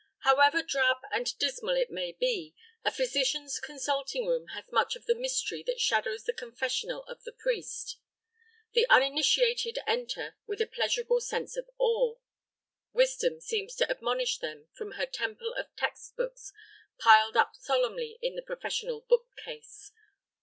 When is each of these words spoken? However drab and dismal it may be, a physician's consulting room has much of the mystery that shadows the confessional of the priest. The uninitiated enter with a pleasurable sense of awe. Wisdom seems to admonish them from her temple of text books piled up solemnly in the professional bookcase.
However 0.21 0.63
drab 0.63 0.97
and 1.11 1.31
dismal 1.37 1.75
it 1.75 1.91
may 1.91 2.11
be, 2.11 2.55
a 2.83 2.89
physician's 2.89 3.59
consulting 3.59 4.25
room 4.25 4.47
has 4.47 4.63
much 4.71 4.95
of 4.95 5.05
the 5.05 5.13
mystery 5.13 5.61
that 5.67 5.79
shadows 5.79 6.23
the 6.23 6.33
confessional 6.33 7.03
of 7.03 7.23
the 7.23 7.31
priest. 7.31 7.97
The 8.73 8.87
uninitiated 8.89 9.77
enter 9.85 10.37
with 10.47 10.59
a 10.59 10.65
pleasurable 10.65 11.21
sense 11.21 11.55
of 11.55 11.69
awe. 11.77 12.15
Wisdom 12.93 13.41
seems 13.41 13.75
to 13.75 13.91
admonish 13.91 14.39
them 14.39 14.69
from 14.73 14.93
her 14.93 15.05
temple 15.05 15.53
of 15.53 15.67
text 15.75 16.15
books 16.17 16.51
piled 16.97 17.37
up 17.37 17.55
solemnly 17.55 18.17
in 18.23 18.33
the 18.35 18.41
professional 18.41 19.01
bookcase. 19.01 19.91